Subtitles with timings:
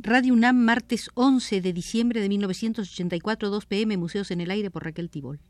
[0.00, 4.84] Radio UNAM, martes 11 de diciembre de 1984, 2 pm, Museos en el Aire por
[4.84, 5.40] Raquel Tibol.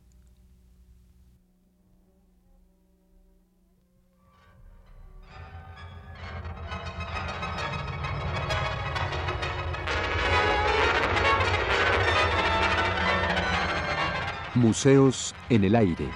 [14.54, 16.08] Museos en el Aire.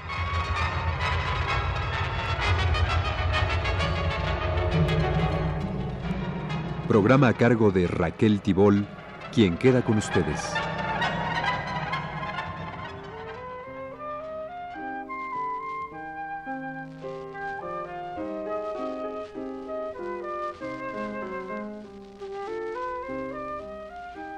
[6.93, 8.87] Programa a cargo de Raquel Tibol,
[9.33, 10.53] quien queda con ustedes.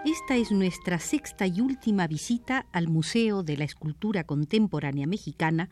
[0.04, 5.70] Esta es nuestra sexta y última visita al Museo de la Escultura Contemporánea Mexicana,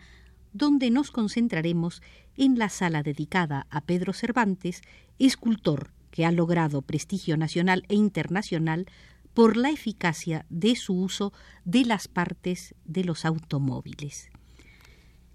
[0.53, 2.03] donde nos concentraremos
[2.37, 4.83] en la sala dedicada a Pedro Cervantes,
[5.21, 8.87] escultor que ha logrado prestigio nacional e internacional
[9.35, 11.33] por la eficacia de su uso
[11.65, 14.31] de las partes de los automóviles.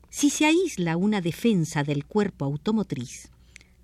[0.10, 3.32] Si se aísla una defensa del cuerpo automotriz,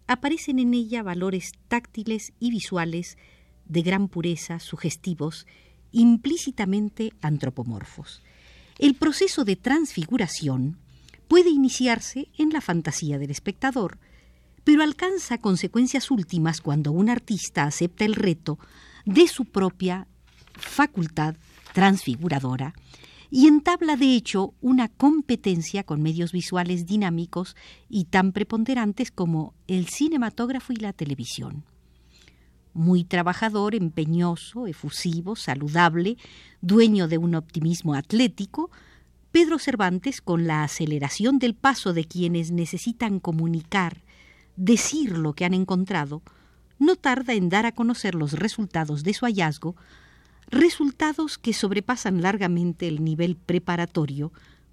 [0.08, 3.17] aparecen en ella valores táctiles y visuales
[3.66, 5.47] de gran pureza, sugestivos,
[5.91, 8.22] implícitamente antropomorfos.
[8.78, 10.78] El proceso de transfiguración
[11.28, 13.97] puede iniciarse en la fantasía del espectador,
[14.64, 18.59] pero alcanza consecuencias últimas cuando un artista acepta el reto
[19.06, 20.08] de su propia
[20.53, 21.36] facultad
[21.73, 22.73] transfiguradora
[23.30, 27.56] y entabla de hecho una competencia con medios visuales dinámicos
[27.89, 31.64] y tan preponderantes como el cinematógrafo y la televisión.
[32.75, 36.17] Muy trabajador, empeñoso, efusivo, saludable,
[36.61, 38.69] dueño de un optimismo atlético,
[39.31, 44.03] Pedro Cervantes, con la aceleración del paso de quienes necesitan comunicar
[44.55, 46.21] decir lo que han encontrado,
[46.79, 49.75] no tarda en dar a conocer los resultados de su hallazgo,
[50.47, 54.31] resultados que sobrepasan largamente el nivel preparatorio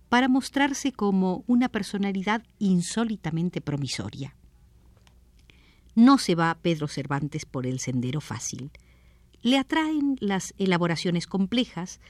[0.09, 4.34] para mostrarse como una personalidad insólitamente promisoria.
[5.94, 8.71] No se va Pedro Cervantes por el sendero fácil.
[9.43, 12.00] Le atraen las elaboraciones complejas,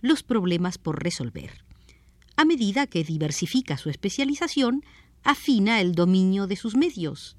[0.00, 1.64] los problemas por resolver.
[2.36, 4.84] A medida que diversifica su especialización,
[5.24, 7.36] afina el dominio de sus medios.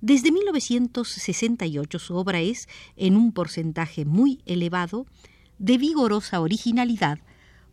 [0.00, 5.06] Desde 1968 su obra es, en un porcentaje muy elevado,
[5.58, 7.20] de vigorosa originalidad,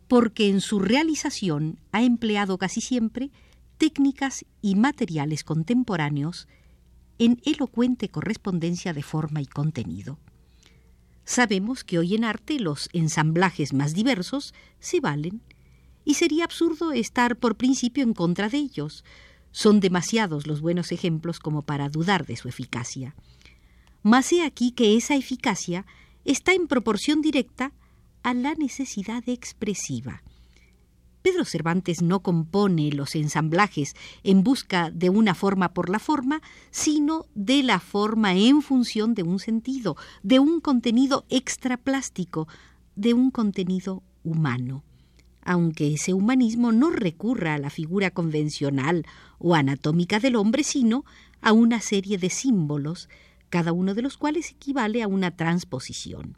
[0.06, 3.30] porque en su realización ha empleado casi siempre
[3.78, 6.46] técnicas y materiales contemporáneos
[7.18, 10.18] en elocuente correspondencia de forma y contenido.
[11.24, 15.42] Sabemos que hoy en arte los ensamblajes más diversos se valen,
[16.04, 19.04] y sería absurdo estar por principio en contra de ellos,
[19.52, 23.14] son demasiados los buenos ejemplos como para dudar de su eficacia.
[24.02, 25.86] Mas he aquí que esa eficacia
[26.24, 27.72] está en proporción directa
[28.22, 30.22] a la necesidad expresiva.
[31.22, 36.40] Pedro Cervantes no compone los ensamblajes en busca de una forma por la forma,
[36.70, 42.48] sino de la forma en función de un sentido, de un contenido extraplástico,
[42.96, 44.82] de un contenido humano
[45.42, 49.06] aunque ese humanismo no recurra a la figura convencional
[49.38, 51.04] o anatómica del hombre, sino
[51.40, 53.08] a una serie de símbolos,
[53.48, 56.36] cada uno de los cuales equivale a una transposición.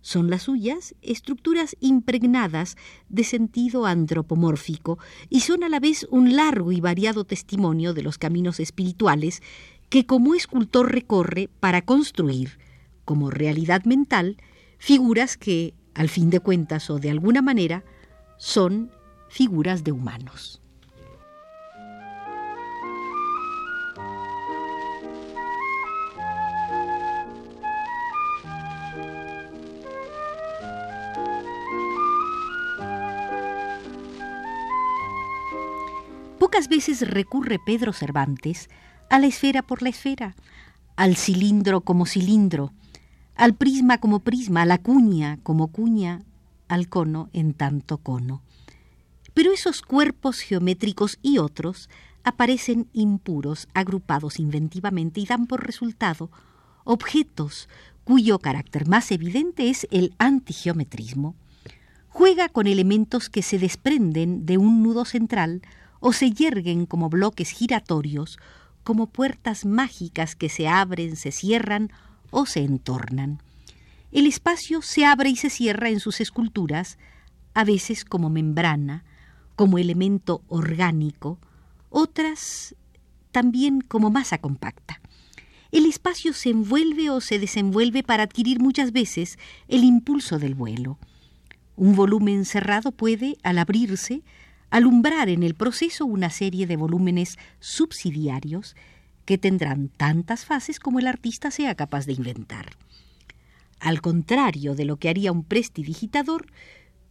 [0.00, 2.76] Son las suyas estructuras impregnadas
[3.08, 4.98] de sentido antropomórfico
[5.30, 9.42] y son a la vez un largo y variado testimonio de los caminos espirituales
[9.88, 12.58] que como escultor recorre para construir,
[13.04, 14.38] como realidad mental,
[14.78, 17.84] figuras que, al fin de cuentas o de alguna manera,
[18.42, 18.90] son
[19.28, 20.60] figuras de humanos.
[36.40, 38.68] Pocas veces recurre Pedro Cervantes
[39.08, 40.34] a la esfera por la esfera,
[40.96, 42.72] al cilindro como cilindro,
[43.36, 46.24] al prisma como prisma, a la cuña como cuña,
[46.72, 48.42] al cono en tanto cono.
[49.34, 51.88] Pero esos cuerpos geométricos y otros
[52.24, 56.30] aparecen impuros, agrupados inventivamente y dan por resultado
[56.84, 57.68] objetos
[58.04, 61.34] cuyo carácter más evidente es el antigeometrismo.
[62.08, 65.62] Juega con elementos que se desprenden de un nudo central
[66.00, 68.38] o se yerguen como bloques giratorios,
[68.82, 71.90] como puertas mágicas que se abren, se cierran
[72.30, 73.40] o se entornan.
[74.12, 76.98] El espacio se abre y se cierra en sus esculturas,
[77.54, 79.04] a veces como membrana,
[79.56, 81.38] como elemento orgánico,
[81.88, 82.74] otras
[83.30, 85.00] también como masa compacta.
[85.70, 89.38] el espacio se envuelve o se desenvuelve para adquirir muchas veces
[89.68, 90.98] el impulso del vuelo.
[91.76, 94.22] Un volumen cerrado puede, al abrirse,
[94.68, 98.76] alumbrar en el proceso una serie de volúmenes subsidiarios
[99.24, 102.76] que tendrán tantas fases como el artista sea capaz de inventar.
[103.82, 106.46] Al contrario de lo que haría un prestidigitador,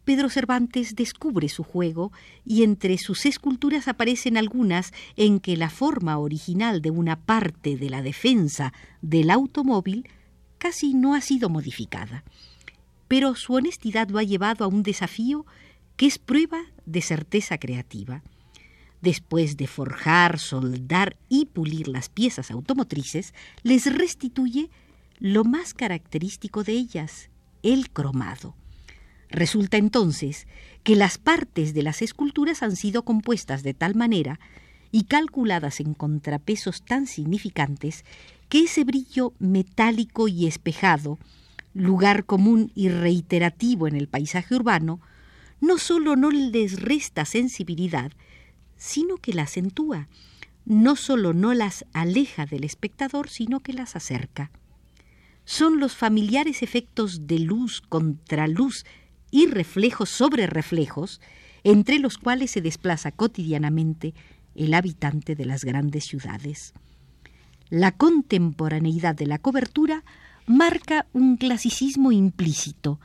[0.06, 2.14] Pedro Cervantes descubre su juego
[2.46, 7.90] y entre sus esculturas aparecen algunas en que la forma original de una parte de
[7.90, 8.72] la defensa
[9.02, 10.08] del automóvil
[10.60, 12.24] casi no ha sido modificada.
[13.10, 15.46] Pero su honestidad lo ha llevado a un desafío
[15.98, 18.24] que es prueba de certeza creativa.
[19.02, 24.70] Después de forjar, soldar y pulir las piezas automotrices, les restituye
[25.22, 27.30] lo más característico de ellas,
[27.62, 28.56] el cromado.
[29.30, 30.48] Resulta entonces
[30.84, 34.40] que las partes de las esculturas han sido compuestas de tal manera
[34.92, 38.04] y calculadas en contrapesos tan significantes
[38.50, 41.20] que ese brillo metálico y espejado,
[41.76, 45.02] lugar común y reiterativo en el paisaje urbano,
[45.60, 48.12] no solo no les resta sensibilidad,
[48.76, 50.08] sino que la acentúa,
[50.66, 54.50] no solo no las aleja del espectador, sino que las acerca.
[55.52, 58.86] Son los familiares efectos de luz contra luz
[59.32, 61.20] y reflejos sobre reflejos,
[61.66, 64.14] entre los cuales se desplaza cotidianamente
[64.56, 66.74] el habitante de las grandes ciudades.
[67.70, 70.06] La contemporaneidad de la cobertura
[70.46, 73.02] marca un clasicismo implícito,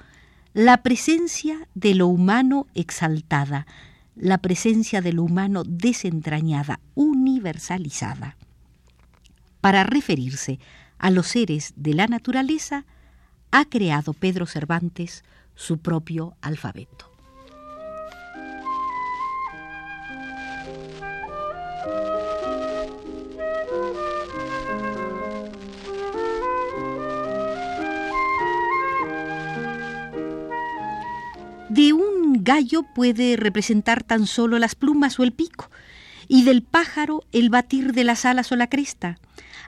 [0.55, 3.67] la presencia de lo humano exaltada,
[4.15, 8.37] la presencia de lo humano desentrañada, universalizada.
[9.61, 10.61] Para referirse
[10.99, 12.85] a los seres de la naturaleza,
[13.51, 17.11] ha creado Pedro Cervantes su propio alfabeto.
[31.69, 35.71] De un gallo puede representar tan solo las plumas o el pico,
[36.29, 39.19] y del pájaro el batir de las alas o la cresta.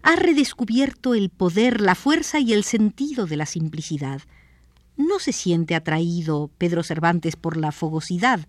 [0.02, 4.22] Ha redescubierto el poder, la fuerza y el sentido de la simplicidad
[4.98, 8.46] no se siente atraído Pedro Cervantes por la fogosidad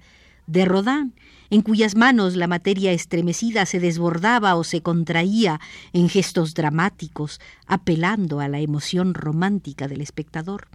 [0.48, 1.14] de Rodin,
[1.52, 5.62] en cuyas manos la materia estremecida se desbordaba o se contraía
[5.94, 10.68] en gestos dramáticos, apelando a la emoción romántica del espectador.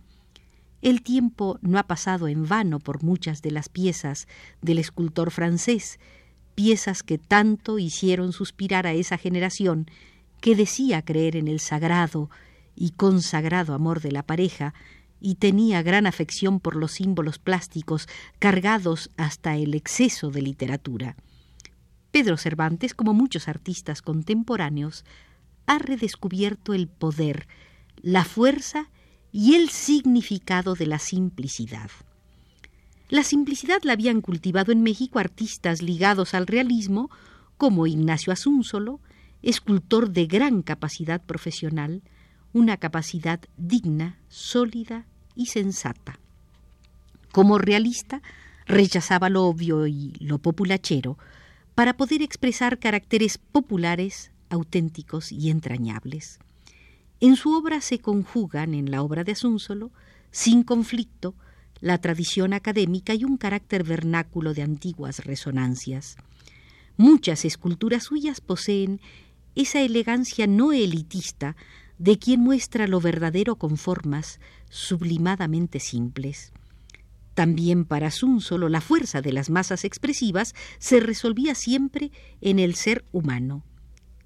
[0.80, 4.28] El tiempo no ha pasado en vano por muchas de las piezas
[4.62, 5.98] del escultor francés,
[6.54, 9.86] piezas que tanto hicieron suspirar a esa generación
[10.44, 12.28] que decía creer en el sagrado
[12.76, 14.74] y consagrado amor de la pareja,
[15.18, 18.10] y tenía gran afección por los símbolos plásticos
[18.40, 21.16] cargados hasta el exceso de literatura.
[22.10, 25.06] Pedro Cervantes, como muchos artistas contemporáneos,
[25.64, 27.48] ha redescubierto el poder,
[28.02, 28.90] la fuerza
[29.32, 31.90] y el significado de la simplicidad.
[33.08, 37.10] La simplicidad la habían cultivado en México artistas ligados al realismo,
[37.56, 39.00] como Ignacio Asúnzolo,
[39.44, 42.02] escultor de gran capacidad profesional,
[42.52, 46.18] una capacidad digna, sólida y sensata.
[47.32, 48.22] Como realista,
[48.66, 51.18] rechazaba lo obvio y lo populachero
[51.74, 56.38] para poder expresar caracteres populares, auténticos y entrañables.
[57.20, 59.90] En su obra se conjugan, en la obra de Asúnzolo,
[60.30, 61.34] sin conflicto,
[61.80, 66.16] la tradición académica y un carácter vernáculo de antiguas resonancias.
[66.96, 69.00] Muchas esculturas suyas poseen
[69.54, 71.56] esa elegancia no elitista
[71.98, 76.52] de quien muestra lo verdadero con formas sublimadamente simples.
[77.34, 83.04] También para solo la fuerza de las masas expresivas se resolvía siempre en el ser
[83.12, 83.64] humano.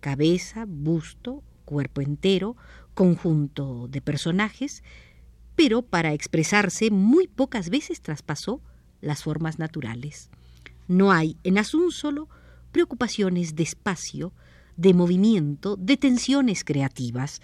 [0.01, 2.57] Cabeza, busto, cuerpo entero,
[2.95, 4.83] conjunto de personajes,
[5.57, 8.61] pero para expresarse muy pocas veces traspasó
[9.01, 10.31] las formas naturales.
[10.87, 12.29] No hay en solo
[12.73, 14.33] preocupaciones de espacio,
[14.79, 17.43] de movimiento, de tensiones creativas.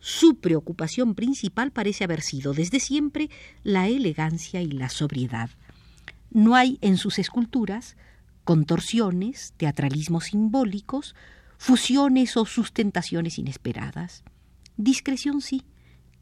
[0.00, 3.30] Su preocupación principal parece haber sido desde siempre
[3.62, 5.48] la elegancia y la sobriedad.
[6.30, 7.96] No hay en sus esculturas
[8.44, 11.14] contorsiones, teatralismos simbólicos,
[11.56, 14.24] fusiones o sustentaciones inesperadas.
[14.76, 15.62] Discreción sí,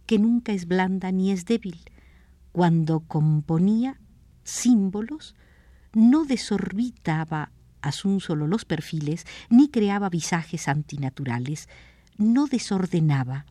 [0.05, 1.81] que nunca es blanda ni es débil.
[2.53, 3.99] Cuando componía
[4.45, 5.35] símbolos,
[5.95, 7.53] no desorbitaba
[8.21, 11.69] solo los perfiles, ni creaba visajes antinaturales,
[12.19, 13.47] no desordenaba.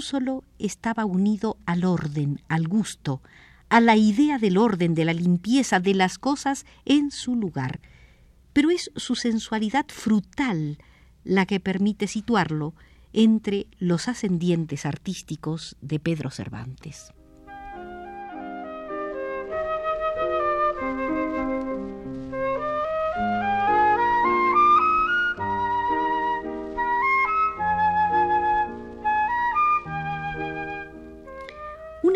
[0.00, 3.22] solo estaba unido al orden, al gusto,
[3.68, 7.80] a la idea del orden, de la limpieza de las cosas en su lugar.
[8.52, 10.78] Pero es su sensualidad frutal
[11.24, 12.74] la que permite situarlo
[13.12, 17.12] entre los ascendientes artísticos de Pedro Cervantes.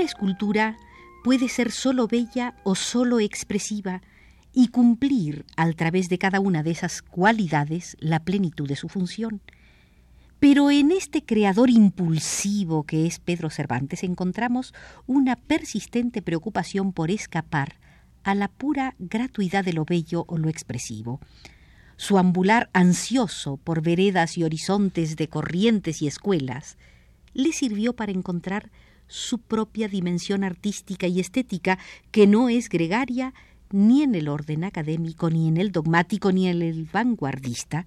[0.09, 0.77] Escultura
[1.23, 4.01] puede ser solo bella o solo expresiva
[4.53, 9.41] y cumplir al través de cada una de esas cualidades la plenitud de su función.
[10.41, 14.73] Pero en este creador impulsivo que es Pedro Cervantes encontramos
[15.07, 17.77] una persistente preocupación por escapar
[18.25, 21.21] a la pura gratuidad de lo bello o lo expresivo.
[21.97, 26.79] Su ambular ansioso por veredas y horizontes de corrientes y escuelas
[27.35, 28.71] le sirvió para encontrar
[29.09, 31.79] su propia dimensión artística y estética
[32.11, 33.35] que no es gregaria
[33.71, 37.87] ni en el orden académico, ni en el dogmático, ni en el vanguardista,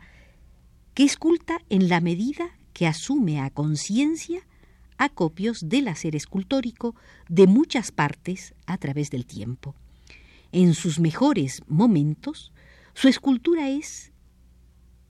[0.93, 4.41] que esculta en la medida que asume a conciencia
[4.97, 6.95] acopios del hacer escultórico
[7.27, 9.75] de muchas partes a través del tiempo.
[10.51, 12.51] En sus mejores momentos,
[12.93, 14.11] su escultura es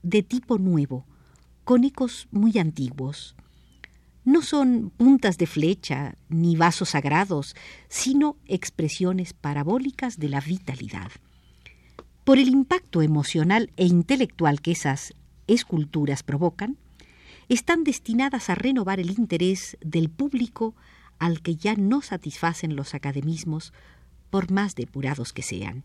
[0.02, 1.04] de tipo nuevo,
[1.64, 3.36] con ecos muy antiguos.
[4.24, 7.56] No son puntas de flecha ni vasos sagrados,
[7.88, 11.10] sino expresiones parabólicas de la vitalidad.
[12.24, 15.14] Por el impacto emocional e intelectual que esas
[15.48, 16.78] esculturas provocan,
[17.48, 20.74] están destinadas a renovar el interés del público
[21.18, 23.72] al que ya no satisfacen los academismos,
[24.30, 25.84] por más depurados que sean.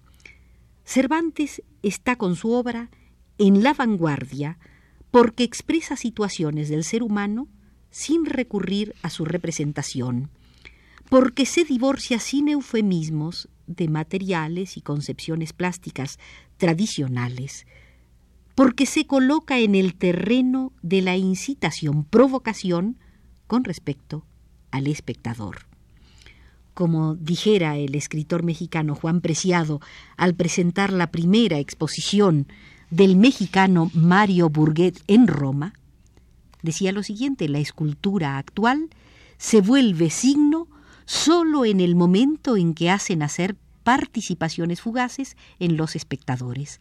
[0.86, 2.90] Cervantes está con su obra
[3.38, 4.58] en la vanguardia
[5.12, 7.48] porque expresa situaciones del ser humano
[7.92, 10.30] sin recurrir a su representación,
[11.10, 16.20] porque se divorcia sin eufemismos de materiales y concepciones plásticas
[16.58, 17.66] tradicionales,
[18.56, 22.98] porque se coloca en el terreno de la incitación-provocación
[23.46, 24.26] con respecto
[24.72, 25.68] al espectador.
[26.74, 29.80] Como dijera el escritor mexicano Juan Preciado
[30.16, 32.48] al presentar la primera exposición
[32.90, 35.74] del mexicano Mario Burguet en Roma,
[36.62, 38.90] decía lo siguiente, la escultura actual
[39.38, 40.68] se vuelve signo
[41.06, 46.80] solo en el momento en que hacen hacer participaciones fugaces en los espectadores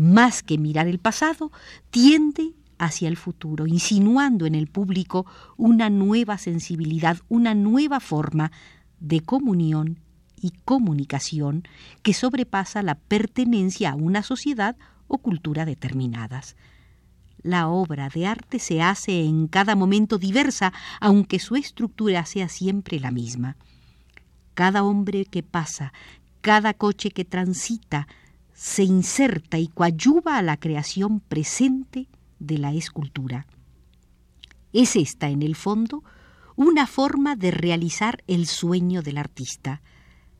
[0.00, 1.52] más que mirar el pasado,
[1.90, 5.26] tiende hacia el futuro, insinuando en el público
[5.56, 8.50] una nueva sensibilidad, una nueva forma
[9.00, 9.98] de comunión
[10.40, 11.64] y comunicación
[12.02, 14.76] que sobrepasa la pertenencia a una sociedad
[15.08, 16.56] o cultura determinadas.
[17.42, 23.00] La obra de arte se hace en cada momento diversa, aunque su estructura sea siempre
[23.00, 23.56] la misma.
[24.54, 25.92] Cada hombre que pasa,
[26.42, 28.08] cada coche que transita,
[28.52, 33.46] se inserta y coadyuva a la creación presente de la escultura.
[34.72, 36.04] Es esta, en el fondo,
[36.56, 39.80] una forma de realizar el sueño del artista,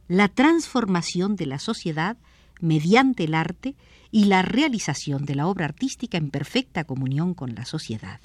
[0.07, 2.19] la transformación de la sociedad
[2.61, 3.75] mediante el arte
[4.11, 8.21] y la realización de la obra artística en perfecta comunión con la sociedad.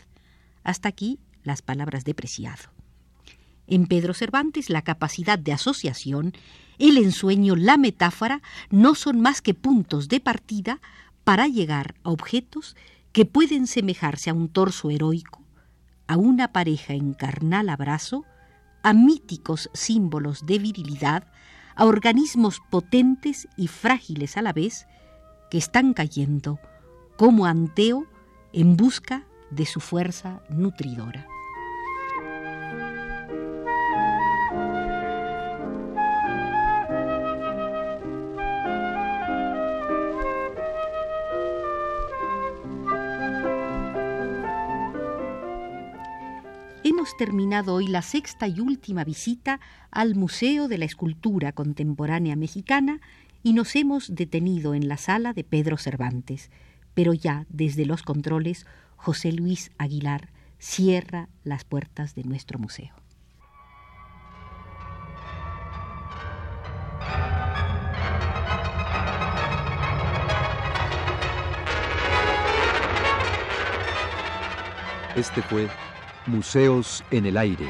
[0.64, 2.64] Hasta aquí las palabras de Preciado.
[3.68, 6.34] En Pedro Cervantes la capacidad de asociación
[6.80, 10.80] el ensueño, la metáfora, no son más que puntos de partida
[11.24, 12.76] para llegar a objetos
[13.12, 15.42] que pueden semejarse a un torso heroico,
[16.08, 18.26] a una pareja en carnal abrazo,
[18.84, 21.28] a míticos símbolos de virilidad,
[21.76, 24.86] a organismos potentes y frágiles a la vez,
[25.58, 26.60] están cayendo
[27.18, 28.06] como anteo
[28.54, 31.28] en busca de su fuerza nutridora.
[47.18, 49.60] terminado hoy la sexta y última visita
[49.92, 53.00] al Museo de la Escultura Contemporánea Mexicana
[53.46, 56.50] y nos hemos detenido en la sala de Pedro Cervantes,
[56.96, 62.96] pero ya desde los controles José Luis Aguilar cierra las puertas de nuestro museo.
[75.16, 75.70] Este fue
[76.26, 77.70] Museos en el Aire.